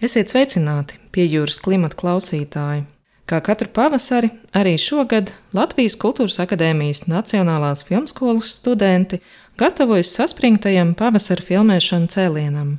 [0.00, 2.86] Esiet sveicināti pie jūras klimata klausītāji!
[3.28, 9.18] Kā katru pavasari, arī šogad Latvijas Kultūras Akadēmijas Nacionālās filmskolas studenti
[9.60, 12.72] gatavojas saspringtajam pavasara filmēšanu cēlienam.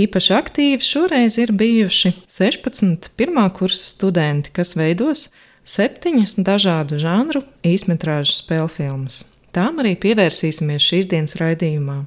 [0.00, 5.28] Īpaši aktīvi šoreiz ir bijuši 16 pirmā kursa studenti, kas veidos
[5.68, 9.26] septiņas dažādu žanru īsmetrāžu spēļu filmas.
[9.52, 12.06] Tām arī pievērsīsimies šīs dienas raidījumā.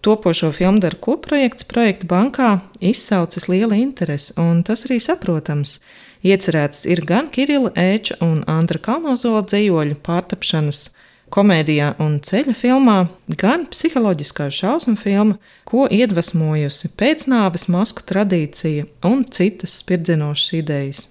[0.00, 2.50] Topošo filmu dara kopprojekts projekta bankā
[2.80, 5.80] izsaucis liela interese, un tas arī saprotams.
[6.22, 10.88] Iecerēts ir gan Kirila Eča un Andra Kalnozola dzējoļu pārtapšanas
[11.34, 12.98] komēdijā un ceļa filmā,
[13.42, 21.02] gan psiholoģiskā šausmu filma, ko iedvesmojusi pēcnāves masku tradīcija un citas spirdzinošas idejas.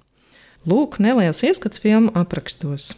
[0.68, 2.94] Lūk, neliels ieskats filmu aprakstos.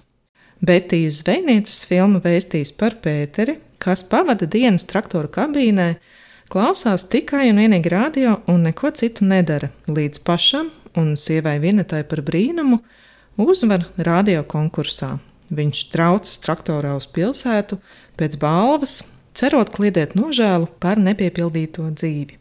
[0.61, 5.93] Betijas zvejnieces filma vēstīs par Pēteri, kas pavada dienas traktora kabīnē,
[6.51, 12.21] klausās tikai un vienīgi radio un neko citu nedara, līdz pašam un sievai vienetai par
[12.25, 12.81] brīnumu
[13.39, 15.17] uzvar radio konkursā.
[15.49, 17.79] Viņš traucas traktorā uz pilsētu
[18.19, 18.99] pēc balvas,
[19.33, 22.37] cerot kliedēt nožēlu par nepiepildīto dzīvi.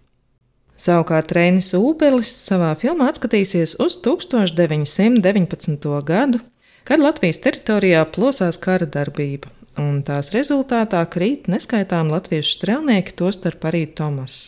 [0.78, 5.88] Savukārt Reinis Ubelis savā filmā atskatīsies uz 1919.
[6.06, 6.38] gadu,
[6.86, 13.86] kad Latvijas teritorijā plosās kara darbība un tās rezultātā krīt neskaitām latviešu strēlnieki, tostarp arī
[13.86, 14.38] Tomas.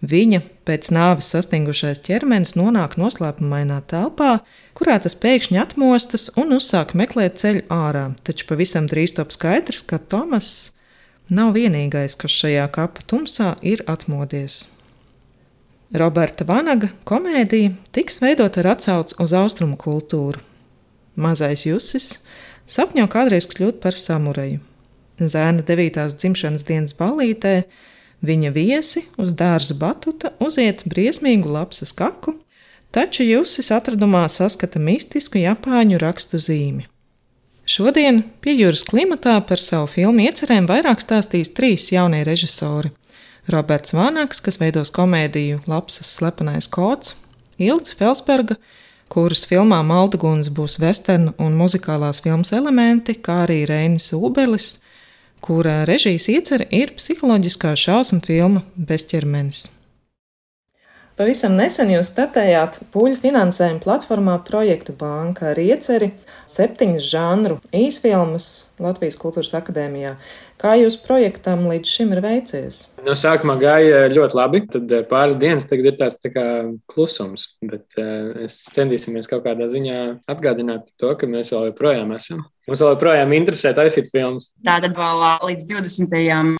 [0.00, 4.38] Viņa pēc nāves sastingušais ķermenis nonāk noslēpumainā telpā,
[4.72, 10.00] kurā tas pēkšņi atmostas un uzsāk meklēt ceļu ārā, taču pavisam drīz top skaidrs, ka
[10.00, 10.72] Tomas
[11.28, 14.62] nav vienīgais, kas šajā kapa tumsā ir atmodies.
[15.90, 20.40] Roberta Vanaga komēdija tiks veidota ar atsauci uz austrumu kultūru.
[21.20, 22.20] Mazais Jusis
[22.70, 24.60] sapņo kādreiz kļūt par samuraju.
[25.20, 25.98] Zēna 9.
[26.16, 27.64] dzimšanas dienas ballītē
[28.24, 32.38] viņa viesi uz dārza batuta uziet briesmīgu lapsas kaku,
[32.94, 36.86] taču Jusis atradumā saskata mistisku japāņu rakstu zīmi.
[37.70, 42.90] Šodien pie jūras klimatā par savu filmu iecerēm vairāk stāstīs trīs jaunie režisori.
[43.50, 47.14] Roberts Vānaks, kas veidos komēdiju Lapsas slepenais kods,
[47.60, 48.56] Ilds Felsberga,
[49.10, 54.76] kuras filmā Maldaguns būs vesternu un muzikālās filmas elementi, kā arī Reinis Ubelis,
[55.42, 59.66] kura režijas iecerē ir psiholoģiskā šausmu filma Bezķermenis.
[61.20, 66.14] Pavisam nesen jūs startējāt pūļu finansējuma platformā Projektu banka ar ieceri
[66.48, 68.46] septiņas žanru īsfilmas
[68.80, 70.14] Latvijas Kultūras Akadēmijā.
[70.60, 72.82] Kā jūs projektam līdz šim ir veicies?
[73.06, 74.60] No sākumā gāja ļoti labi.
[74.68, 76.44] Tad eh, pāris dienas tagad ir tāds tā kā
[76.90, 77.54] klusums.
[77.64, 80.00] Bet uh, es centīsimies kaut kādā ziņā
[80.30, 82.44] atgādināt to, ka mēs vēl joprojām esam.
[82.68, 84.50] Mums vēl joprojām interesē taisīt filmas.
[84.62, 86.12] Tātad vēl līdz 20.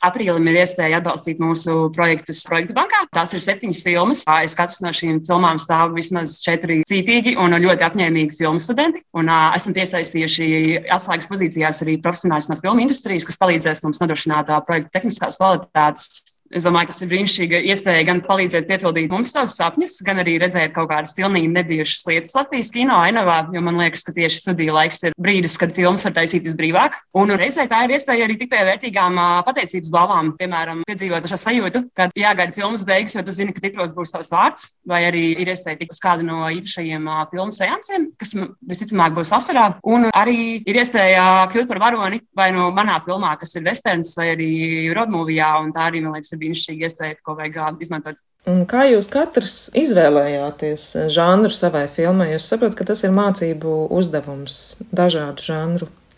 [0.02, 3.04] aprīlim ir iespēja atbalstīt mūsu projektus Projektu bankā.
[3.14, 4.24] Tās ir septiņas filmas.
[4.42, 9.04] Es katrs no šīm filmām stāv vismaz četri cītīgi un ļoti apņēmīgi filmu studenti.
[9.14, 10.48] Un uh, esam iesaistījuši
[10.88, 16.39] atslēgas pozīcijās arī profesionāļus no filmu industrijas, kas palīdzēs mums mums nodrošinātā projekta tehniskās kvalitātes
[16.50, 20.32] Es domāju, ka tas ir brīnišķīga iespēja gan palīdzēt piepildīt mums savus sapņus, gan arī
[20.42, 24.74] redzēt kaut kādas pilnīgi nebijušas lietas Latvijas kino ainavā, jo man liekas, ka tieši studiju
[24.74, 26.96] laiks ir brīdis, kad filmas var taisīt visbrīvāk.
[27.22, 31.84] Un reizē tā ir iespēja arī tik pie vērtīgām pateicības balvām, piemēram, piedzīvot šo sajūtu,
[31.94, 35.52] kad jāgaida filmas beigas, jo tu zini, ka titros būs tavs vārds, vai arī ir
[35.54, 38.34] iespēja tikt uz kādu no īpašajiem filmu seansiem, kas
[38.66, 39.68] visticamāk būs vasarā.
[39.86, 44.32] Un arī ir iespēja kļūt par varoni vai no manā filmā, kas ir westerns vai
[44.34, 44.50] arī
[44.98, 48.20] rodmūvijā, un tā arī, man liekas, brīnišķīga iespēja, ko vajag izmantot.
[48.48, 52.30] Un kā jūs katrs izvēlējāties žanru savai filmai?
[52.32, 54.60] Jūs saprotat, ka tas ir mācību uzdevums
[54.96, 55.44] dažādu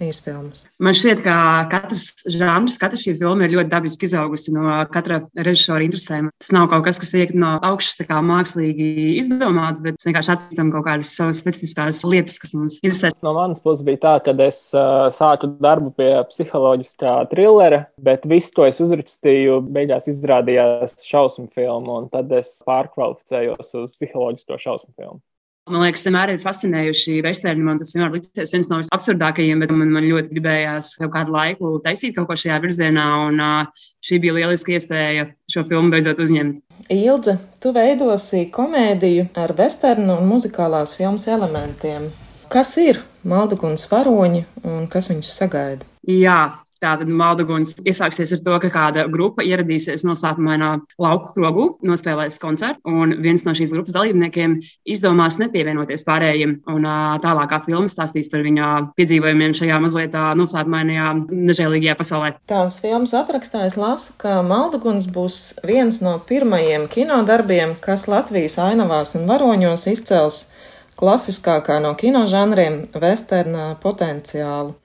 [0.03, 0.65] žanru īsfilmas.
[0.83, 1.37] Man šķiet, ka
[1.71, 6.31] katrs žanrs, katra šī filma ir ļoti dabiski izaugusi no katra režisora interesēm.
[6.41, 10.87] Tas nav kaut kas, kas iet no augšas kā mākslīgi izdomāts, bet vienkārši attīstam kaut
[10.87, 13.13] kādas savas specifiskās lietas, kas mums interesē.
[13.23, 18.55] No manas puses bija tā, ka es uh, sāku darbu pie psiholoģiskā trillera, bet visu
[18.57, 25.23] to es uzrakstīju, beigās izrādījās šausmu filmu, un tad es pārkvalificējos uz psiholoģisko šausmu filmu.
[25.71, 27.63] Man liekas, vienmēr ir fascinējuši vesterni.
[27.63, 31.77] Man tas vienmēr likties viens no visabsurdākajiem, bet man, man ļoti gribējās kaut kādu laiku
[31.85, 33.05] taisīt kaut ko šajā virzienā.
[33.29, 36.59] Un, uh, šī bija lieliska iespēja šo filmu beidzot uzņemt.
[36.91, 42.11] Ilze, tu veidosi komēdiju ar vesternu un muzikālās filmas elementiem.
[42.51, 45.87] Kas ir Maldugunas varoņi un kas viņus sagaida?
[46.11, 46.41] Jā,
[46.83, 53.15] Tātad Maldaguns iesāksies ar to, ka kāda grupa ieradīsies noslēpumainā lauku krogū, nospēlēs koncertu, un
[53.23, 54.57] viens no šīs grupas dalībniekiem
[54.91, 56.57] izdomās nepievienoties pārējiem.
[56.73, 56.89] Un
[57.23, 62.33] tālākā filma stāstīs par viņa piedzīvojumiem šajā mazliet noslēpumainajā, nežēlīgajā pasaulē.
[62.51, 69.15] Tās filmas aprakstā es lasu, ka Maldaguns būs viens no pirmajiem kinodarbiem, kas Latvijas ainavās
[69.19, 70.49] un varoņos izcels
[70.99, 74.82] klasiskākā no kinožanriem- westerna potenciālu.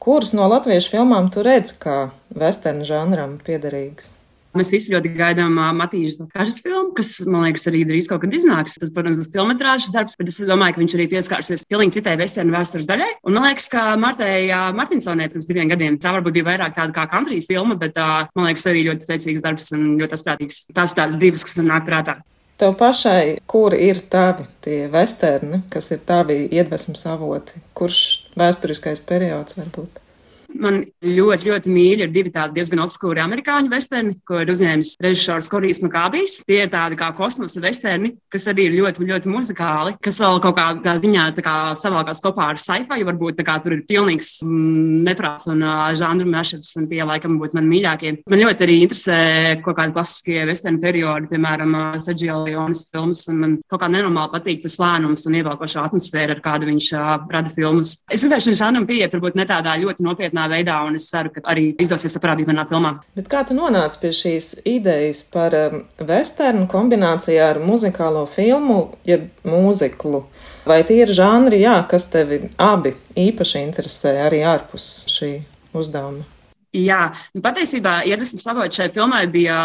[0.00, 1.94] Kuras no latviešu filmām tu redz kā
[2.32, 4.14] westerna žanram piederīgas?
[4.56, 8.78] Mēs visi ļoti gaidām Matīnas Kažas filmu, kas, man liekas, arī drīz kaut kad iznāks.
[8.80, 12.56] Tas, protams, būs filmas darbs, bet es domāju, ka viņš arī pieskārsies pilnīgi citai vesternu
[12.56, 13.10] vēstures daļai.
[13.28, 14.48] Un man liekas, ka Martai
[14.80, 18.66] Martinsonē pirms diviem gadiem tā varbūt bija vairāk tāda kā country filma, bet man liekas,
[18.72, 20.64] arī ļoti spēcīgs darbs un ļoti asprātīgs.
[20.80, 22.16] Tās tādas divas, kas man nāk prātā.
[22.60, 27.62] Tev pašai, kur ir tavi tie vesterni, kas ir tavi iedvesmas avoti?
[27.72, 28.00] Kurš
[28.36, 30.02] vēsturiskais periods varbūt?
[30.58, 35.48] Man ļoti, ļoti mīļi ir divi tādi diezgan obskūri amerikāņu vesterni, ko ir uzņēmis režisors
[35.52, 36.40] Korijs Makābijs.
[36.48, 40.58] Tie ir tādi kā kosmosa vesterni, kas arī ir ļoti, ļoti muzikāli, kas vēl kaut
[40.58, 43.04] kādā ziņā kā savākās kopā ar sci-fi.
[43.06, 47.56] Varbūt kā, tur ir pilnīgs mm, neprāts un uh, žanru mešas, un tie laikam būtu
[47.58, 48.14] mani mīļākie.
[48.30, 49.20] Man ļoti arī interesē
[49.64, 54.34] kaut kādi klasiskie vesterni periodi, piemēram, uh, Sergio Leonas filmas, un man kaut kā nenormāli
[54.34, 57.96] patīk tas lēnums un ievelkošā atmosfēra, ar kādu viņš uh, rada filmas.
[58.12, 61.30] Es gribēju šim žanram pieiet varbūt ne tādā ļoti nopietnā nopietnā veidā, un es ceru,
[61.34, 63.00] ka arī izdosies parādīt manā filmā.
[63.14, 69.28] Bet kā tu nonāci pie šīs idejas par um, westernu kombinācijā ar muzikālo filmu, jeb
[69.44, 70.24] mūziklu?
[70.66, 75.40] Vai tie ir žanri, jā, kas tevi abi īpaši interesē arī ārpus šī
[75.74, 76.24] uzdevuma?
[76.70, 77.00] Jā,
[77.34, 79.56] nu, patiesībā iedvesmas avots šai filmai bija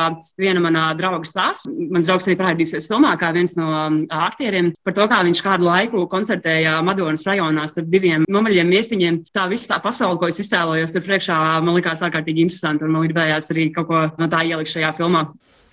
[0.42, 1.68] viena mana drauga stāsts.
[1.70, 3.68] Mans draugs arī parādīsies filmā kā viens no
[4.10, 9.20] aktieriem par to, kā viņš kādu laiku koncertēja Madonas rajonā starp diviem nomaļiem miestiņiem.
[9.38, 13.06] Tā visa tā pasaule, ko es iztēlojos tur priekšā, man likās ārkārtīgi interesanti un man
[13.06, 15.28] gribējās arī kaut ko no tā ielikt šajā filmā.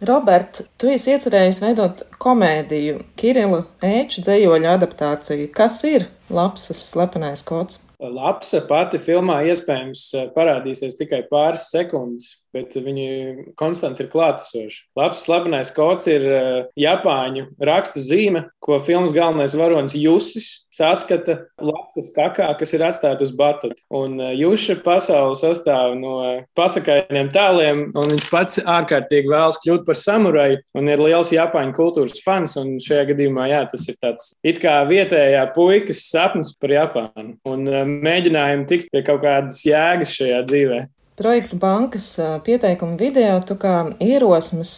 [0.04, 5.48] Robert, tu esi iecerējis veidot komēdiju, Kirila Eča dzējoļa adaptāciju.
[5.54, 7.78] Kas ir Lapsas slepenais kods?
[8.10, 14.84] Lapsa pati filmā iespējams eh, parādīsies tikai pāris sekundes, bet viņi konstanti ir klātesoši.
[14.98, 16.42] Labs slavenais kods ir uh,
[16.78, 23.32] Japāņu rakstu zīme, ko filmas galvenais varonis Jusis saskata Latvijas kakā, kas ir atstāta uz
[23.36, 23.76] batuta.
[23.92, 26.18] Un uh, Juša pasaule sastāv no
[26.58, 32.20] pasakainiem tēliem, un viņš pats ārkārtīgi vēlas kļūt par samuraju un ir liels Japāņu kultūras
[32.24, 32.56] fans.
[32.60, 37.68] Un šajā gadījumā, jā, tas ir tāds it kā vietējā puikas sapnis par Japānu un
[38.04, 40.82] mēģinājumu tikt pie kaut kādas jēgas šajā dzīvē.
[41.16, 42.06] Projektu bankas
[42.44, 44.70] pieteikuma video tu kā ierosmes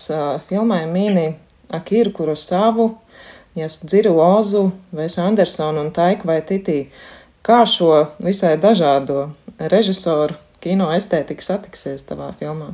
[0.49, 1.29] filmai mīni
[1.71, 2.89] Akiru Kurosavu,
[3.55, 6.89] Jasu Dziru Ozu, Vēsu Andersonu un Taiku vai Titī.
[7.47, 9.29] Kā šo visai dažādo
[9.61, 10.35] režisoru
[10.65, 12.73] kino estētika satiksies tavā filmā?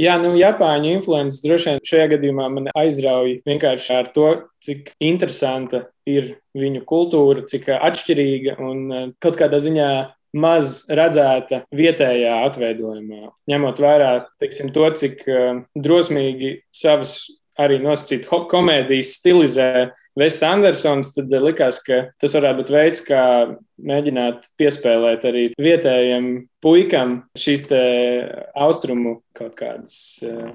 [0.00, 4.30] Jā, nu, Japāņu influences droši vien šajā gadījumā man aizrauja vienkārši ar to,
[4.64, 9.90] cik interesanta ir viņu kultūra, cik atšķirīga un kaut kādā ziņā
[10.34, 13.30] maz redzēta vietējā atveidojumā.
[13.50, 17.22] Ņemot vērā teiksim, to, cik uh, drosmīgi savas
[17.60, 19.68] arī nosacīt komēdijas stilizē
[20.18, 23.22] Vesis Andersons, tad likās, ka tas varētu būt veids, kā
[23.78, 26.28] mēģināt piespēlēt arī vietējiem
[26.64, 27.66] puikam šīs
[28.58, 29.96] austrumu kaut kādas
[30.26, 30.54] uh,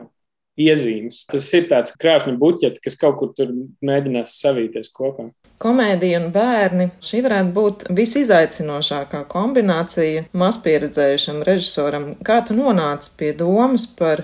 [0.60, 1.24] iezīmes.
[1.30, 3.54] Tas ir tāds krāšņu buķeti, kas kaut kur tur
[3.86, 5.30] mēģinās savīties kopā.
[5.60, 12.14] Komēdija un bērni šī varētu būt visizaicinošākā kombinācija mazpieredzējušam režisoram.
[12.24, 14.24] Kā tu nonāci pie domas par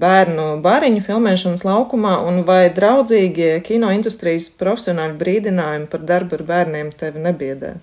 [0.00, 6.92] bērnu bāriņu filmēšanas laukumā, un vai draudzīgie kino industrijas profesionāļu brīdinājumi par darbu ar bērniem
[6.96, 7.74] tevi nebiedē?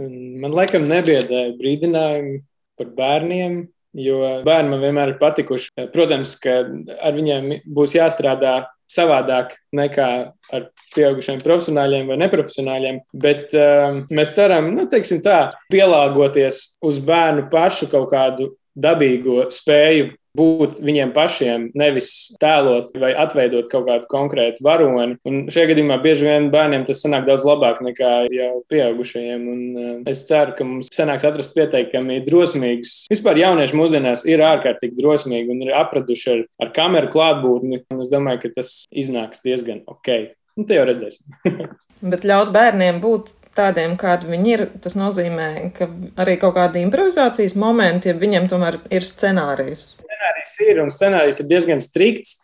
[0.00, 2.40] Man laikam nebiedēja brīdinājumi
[2.80, 3.60] par bērniem,
[3.96, 5.88] jo bērni man vienmēr ir patikuši.
[5.94, 6.60] Protams, ka
[7.00, 10.08] ar viņiem būs jāstrādā savādāk nekā
[10.50, 13.02] ar pieaugušiem profesionāļiem vai neprofesionāļiem.
[13.22, 18.50] Bet um, mēs ceram, nu, tā, pielāgoties uz bērnu pašu kaut kādu
[18.82, 22.10] dabīgo spēju būt viņiem pašiem, nevis
[22.40, 25.16] tēlot vai atveidot kaut kādu konkrētu varoni.
[25.26, 29.48] Un šajā gadījumā bieži vien bērniem tas sanāk daudz labāk nekā jau pieaugušajiem.
[29.50, 32.94] Un uh, es ceru, ka mums sanāks atrast pietiekami drosmīgus.
[33.10, 37.82] Vispār jaunieši mūsdienās ir ārkārtīgi drosmīgi un ir apraduši ar, ar kameru klātbūtni.
[37.98, 40.14] Es domāju, ka tas iznāks diezgan ok.
[40.58, 41.26] Nu, te jau redzēsim.
[42.10, 45.88] Bet ļaut bērniem būt tādiem, kādi viņi ir, tas nozīmē, ka
[46.22, 49.84] arī kaut kādi improvizācijas momenti, ja viņiem tomēr ir scenārijs.
[50.00, 52.36] Scenārijs ir, un scenārijs ir diezgan strikts.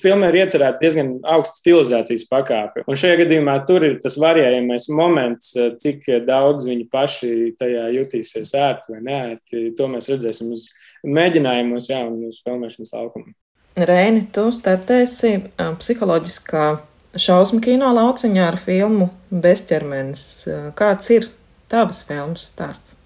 [0.00, 2.84] Filmē ir iecerēta diezgan augsta stilizācijas pakāpe.
[2.90, 5.52] Un šajā gadījumā tur ir tas variējamais moments,
[5.82, 9.66] cik daudz viņi paši tajā jutīsies ērti vai neērti.
[9.78, 10.66] To mēs redzēsim uz
[11.06, 13.32] mēģinājumos, jā, un uz filmēšanas laukumu.
[13.80, 16.64] Reini, tu startēsi psiholoģiskā
[17.18, 20.24] šausmu kino lauciņā ar filmu Bezķermenis.
[20.78, 21.28] Kāds ir
[21.70, 22.96] tavas filmas stāsts?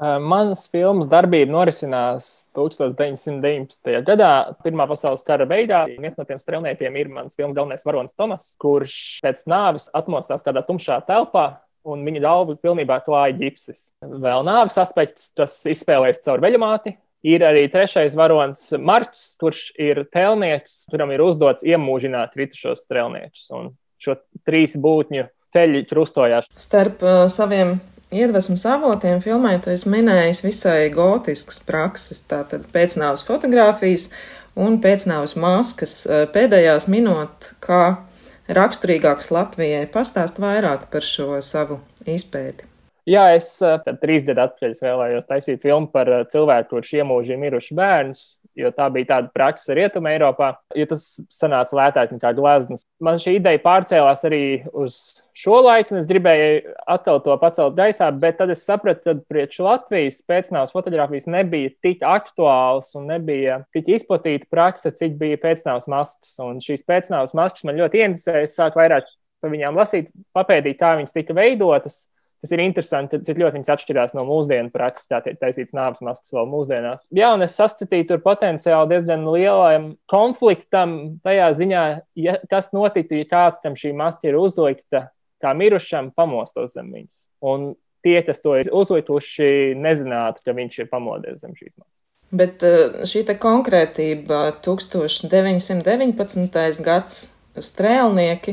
[0.00, 3.98] Manas filmas darbība norisinās 1919.
[4.06, 4.30] gadā,
[4.64, 5.92] Pirmā pasaules kara beigās.
[6.00, 8.94] Viens no tiem strēlniekiem ir mans filmas galvenais varonis Tomas, kurš
[9.26, 11.50] pēc nāves atmostās kādā tumšā telpā.
[11.84, 13.90] Un viņa galva pilnībā klāja ģipsis.
[14.00, 16.92] Vēl nāves aspekts, tas izspēlējas caur veļamāti,
[17.26, 23.44] Ir arī trešais varonis Marks, kurš ir tēlnieks, kuram ir uzdots iemūžināt kritušos strēlniekus.
[23.52, 24.16] Un šo
[24.48, 26.48] trīs būtņu ceļi krustojās.
[26.56, 27.76] Starp uh, saviem
[28.14, 34.08] iedvesmas avotiem filmai tu esi minējis visai gotiskas prakses, tātad pēcnāvas fotografijas
[34.56, 36.00] un pēcnāvas maskas.
[36.08, 38.00] Uh, pēdējās minot, kā
[38.48, 42.69] raksturīgāks Latvijai, pastāst vairāk par šo savu izpēti.
[43.10, 43.56] Jā, es
[44.02, 48.20] trīs gadus atpakaļ vēlējos taisīt filmu par cilvēku, kurš iemūžīja mirušus bērnus,
[48.60, 50.50] jo tā bija tāda praksa Rietumē, Eiropā.
[50.78, 52.84] Jo tas sanāca lētāk nekā gleznas.
[53.02, 54.98] Man šī ideja pārcēlās arī uz
[55.34, 59.58] šo laiku, un es gribēju atkal to pacelt gaisā, bet tad es sapratu, ka priekš
[59.64, 66.36] Latvijas pēcnāvas fotografijas nebija tik aktuāls un nebija tik izplatīta praksa, cik bija pēcnāvas maskas.
[66.44, 68.46] Un šīs pēcnāvas maskas man ļoti interesēja.
[68.46, 72.04] Es sāku vairāk par viņām lasīt, papētīt, kā viņas tika veidotas.
[72.40, 76.32] Tas ir interesanti, cik ļoti viņas atšķirās no mūsdienu prakses, tā tiek taisīts nāves maskas
[76.32, 77.02] vēl mūsdienās.
[77.12, 81.82] Jā, un es saskatīju tur potenciāli diezgan lielam konfliktam tajā ziņā,
[82.16, 87.16] ja, kas notiktu, ja kāds tam šī maska ir uzlikta kā mirušam, pamostos zem viņas.
[87.44, 91.98] Un tie, kas to ir uzlikuši, nezinātu, ka viņš ir pamodies zem šīs maskas.
[92.30, 96.82] Bet eh, šī konkrētība 1919.
[96.86, 97.14] gads
[97.58, 98.52] strēlnieki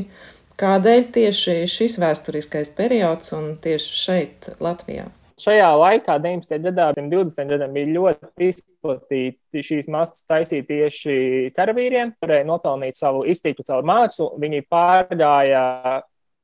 [0.58, 5.04] Kādēļ tieši šis vēsturiskais periods un tieši šeit, Latvijā?
[5.38, 6.56] Šajā laikā, 19.
[6.64, 7.44] gadā, 20.
[7.46, 14.32] gadam, bija ļoti izplatīti šīs maskas taisīt tieši karavīriem, varēja nopelnīt savu iztīku caur mākslu.
[14.42, 15.62] Viņi pārgāja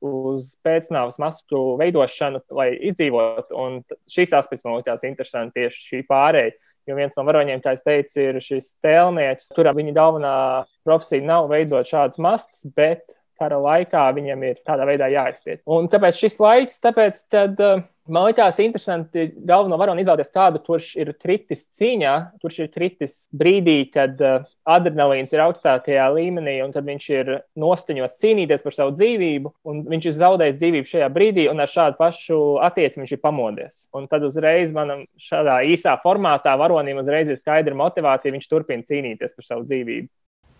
[0.06, 3.50] uz pēcnāvas masku veidošanu, lai izdzīvotu.
[3.58, 3.80] Un
[4.14, 6.54] šis aspekts man likās interesants tieši šī pārējai.
[6.86, 10.38] Jo viens no varoņiem, kā es teicu, ir šis tēlnieks, kurā viņa galvenā
[10.86, 13.02] profesija nav veidot šādas maskas, bet
[13.38, 15.62] kara laikā viņam ir tādā veidā jāiztiek.
[15.66, 16.80] Un kāpēc šis laiks?
[16.84, 22.58] Tāpēc, kad uh, man likās interesanti galveno varoni izvēlēties kādu, kurš ir kritis cīņā, kurš
[22.64, 28.64] ir kritis brīdī, kad uh, adrenalīns ir augstākajā līmenī, un kad viņš ir nostaņos cīnīties
[28.64, 33.04] par savu dzīvību, un viņš ir zaudējis dzīvību šajā brīdī, un ar šādu pašu attieksmi
[33.04, 33.86] viņš ir pamodies.
[33.96, 39.36] Un tad uzreiz manam šādā īsā formātā varonim uzreiz ir skaidra motivācija, viņš turpina cīnīties
[39.36, 40.08] par savu dzīvību.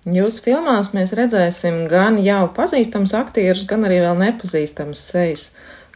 [0.05, 5.45] Jūsu filmās mēs redzēsim gan jau pazīstamus aktierus, gan arī vēl nepazīstamus sejas.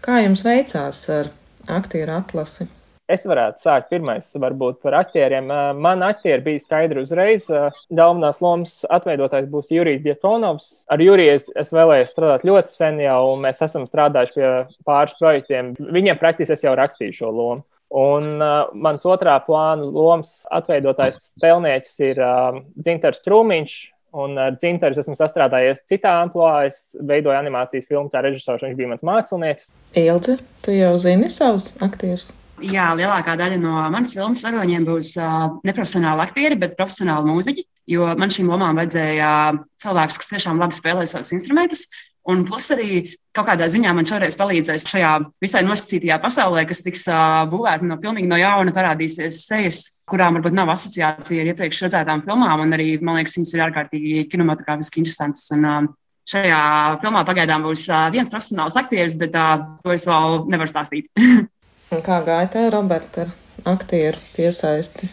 [0.01, 1.29] Kā jums veicās ar
[1.69, 2.65] aktieru atlasi?
[3.09, 5.51] Es varētu sākt pirmais, varbūt par aktieriem.
[5.77, 7.51] Man aktieri bija skaidri uzreiz.
[7.93, 10.71] Galvenās lomas atveidotājs būs Jurijs Diekonovs.
[10.89, 14.49] Ar Juriju es, es vēlējos strādāt ļoti sen jau, un mēs esam strādājuši pie
[14.89, 15.75] pāris projektiem.
[15.77, 17.67] Viņiem praktiski es jau rakstīju šo lomu.
[17.93, 23.79] Un uh, mans otrā plāna lomas atveidotājs tēlnieks ir uh, Dzintars Trūmiņš.
[24.17, 26.69] Un ar Zinteru esmu sastrādājies citā amplitūnā.
[26.71, 29.71] Es veidoju animācijas filmu kā režisors, viņš bija mans mākslinieks.
[30.01, 32.31] Ilgi, tu jau zini savus aktierus?
[32.59, 37.65] Jā, lielākā daļa no manas filmas varoņiem būs uh, neprofesionāli aktieri, bet profesionāli mūziķi.
[37.89, 39.29] Jo man šīm lomām vajadzēja
[39.85, 41.87] cilvēkus, kas tiešām labi spēlē savus instrumentus.
[42.29, 42.89] Un plus arī
[43.37, 47.07] kaut kādā ziņā man šoreiz palīdzēs šajā visai nosacītajā pasaulē, kas tiks
[47.53, 52.67] būvēta no pilnīgi no jauna, parādīsies sejas, kurām varbūt nav asociācija ar iepriekš redzētām filmām.
[52.67, 55.49] Un arī, man liekas, viņas ir ārkārtīgi kinematogrāfiski interesantas.
[55.57, 55.89] Un,
[56.29, 56.63] šajā
[57.03, 61.09] filmā pagaidām būs viens profesionāls aktieris, bet uh, to es vēl nevaru stāstīt.
[62.09, 65.09] Kā gāja tā, Roberta, ar aktieru piesaisti?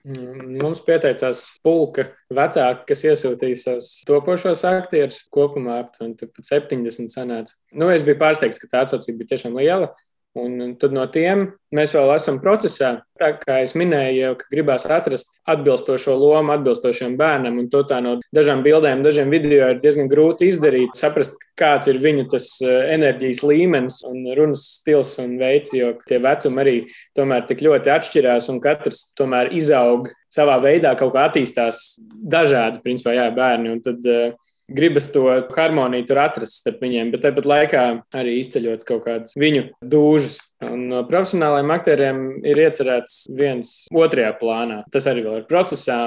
[0.00, 5.20] Mm, mums pieteicās pulka vecāki, kas iesūtīja savus topošos aktierus.
[5.32, 6.16] Kopumā aptuveni
[6.46, 7.58] 70 sanāca.
[7.72, 9.90] Nu, es biju pārsteigts, ka tā atsaucība bija tiešām liela.
[10.38, 12.90] Un tad no tiem mēs vēl esam procesā.
[13.18, 18.12] Tā kā es minēju, ka gribās atrast atbilstošo lomu atbilstošiem bērnam, un to tā no
[18.34, 23.42] dažām bildēm, dažiem video ir diezgan grūti izdarīt, saprast, kāds ir viņu tas eh, enerģijas
[23.42, 26.76] līmenis un runas stils un veids, jo tie vecumi arī
[27.18, 33.14] tomēr tik ļoti atšķirās, un katrs tomēr izaug savā veidā, kaut kā attīstās dažādi, principā,
[33.16, 33.76] jā, bērni.
[33.84, 37.84] Tad, uh, gribas to harmoniju tur atrast starp viņiem, bet tāpat laikā
[38.16, 40.38] arī izceļot kaut kādus viņu dūžus.
[40.66, 44.82] Un no profesionāliem aktieriem ir iecerēts viens otrajā plānā.
[44.92, 46.00] Tas arī vēl ir procesā.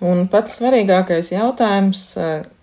[0.00, 2.04] Un pats svarīgākais jautājums,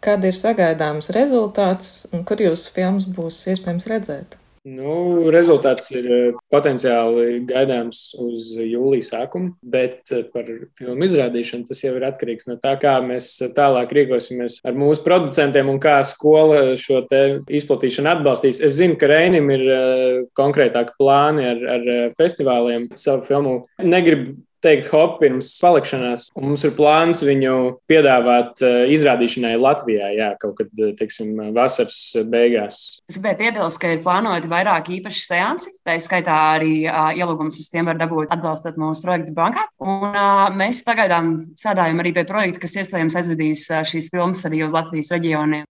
[0.02, 4.38] kad ir sagaidāms rezultāts un kur jūsu filmas būs iespējams redzēt?
[4.68, 11.84] Nu, rezultāts ir eh, potenciāli gaidāms uz jūlijas sākumu, bet eh, par filmu izrādīšanu tas
[11.86, 16.74] jau ir atkarīgs no tā, kā mēs tālāk rīkosimies ar mūsu producentiem un kā skola
[16.80, 18.60] šo izplatīšanu atbalstīs.
[18.60, 21.88] Es zinu, ka Reinim ir eh, konkrētāki plāni ar, ar
[22.20, 23.56] festivāliem savu filmu.
[23.80, 24.36] Negribu
[24.68, 26.28] teikt, hop pirms palikšanās.
[26.38, 27.54] Un mums ir plāns viņu
[27.90, 32.00] piedāvāt uh, izrādīšanai Latvijā, jā, kaut kad, eh, teiksim, vasaras
[32.32, 32.82] beigās.
[33.10, 35.74] Es gribēju piebilst, ka ir plānoti vairāk īpaši seansi.
[35.88, 39.68] Tā skaitā arī uh, ielūgums uz tiem var dabūt atbalstot mūsu projektu bankā.
[39.84, 44.66] Un uh, mēs pagaidām strādājam arī pie projekta, kas iespējams aizvedīs uh, šīs filmas arī
[44.68, 45.66] uz Latvijas reģioniem.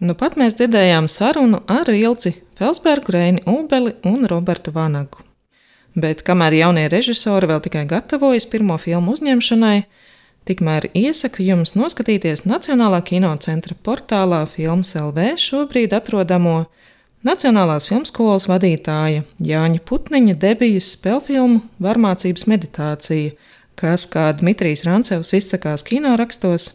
[0.00, 5.29] Nu pat mēs dzirdējām sarunu ar Ilci Felsbergu, Reini Ubeli un Robertu Vanagu.
[5.98, 9.82] Bet kamēr jaunie režisori vēl tikai gatavojas pirmo filmu uzņemšanai,
[10.46, 16.68] tikmēr iesaku jums noskatīties Nacionālā kinocentra portālā Filmas LV šobrīd atrodamo
[17.26, 23.34] Nacionālās filmskolas vadītāja Jāņa Putniņa debijas spēlfilmu Varmācības meditācija,
[23.74, 26.70] kas, kā Dmitrijs Rancevs izsakās kino rakstos,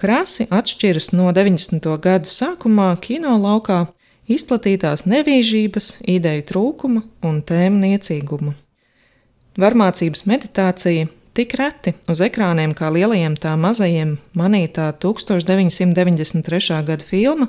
[0.00, 1.84] krasi atšķiras no 90.
[2.02, 3.84] gadu sākumā kino laukā
[4.28, 8.54] izplatītās nevīžības, ideju trūkuma un tēmu niecīguma.
[9.58, 16.82] Varmācības meditācija tik reti uz ekrāniem kā lielajiem tā mazajiem manītā 1993.
[16.86, 17.48] gada filma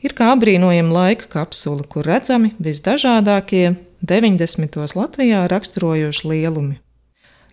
[0.00, 3.74] ir kā apbrīnojama laika kapsula, kur redzami visdažādākie
[4.06, 4.80] 90.
[4.96, 6.78] Latvijā raksturojoši lielumi.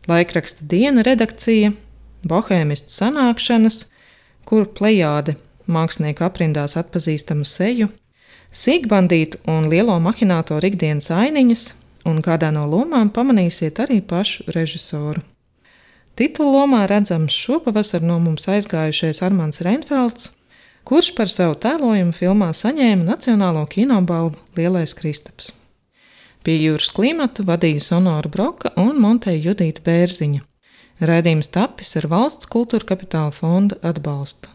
[0.08, 1.74] Laikraksta diena redakcija,
[2.28, 3.82] bohēmistu sanākšanas,
[4.48, 5.36] kur plejāde
[5.68, 7.90] mākslinieku aprindās atpazīstamu seju,
[8.58, 11.66] Sīkbandītu un lielo mahinātoru ikdienas ainiņas,
[12.10, 15.22] un kādā no lomām pamanīsiet arī pašu režisoru.
[16.18, 20.32] Titula lomā redzams šopavasar no mums aizgājušais Armāns Reinfelds,
[20.88, 25.52] kurš par savu tēlojumu filmā saņēma Nacionālo kinobalvu Lielais Kristaps.
[26.42, 30.42] Pie jūras klimatu vadīja Sonora Broka un Monteja Judīta Bērziņa.
[31.06, 34.50] Raidījums tapis ar valsts kultūra kapitāla fonda atbalstu.